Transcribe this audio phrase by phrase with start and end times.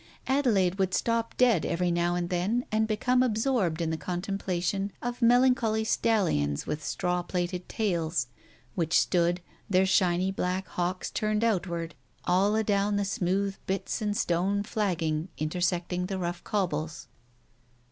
[0.25, 5.19] Adelaide would stop dead every now and then and become absorbed in the contemplation of
[5.19, 8.25] melan choly stallions with straw plaited tails,
[8.73, 11.93] which stood, their shiny black hocks turned outward,
[12.25, 17.07] all adown the smooth bits of stone flagging intersecting the rough cobbles.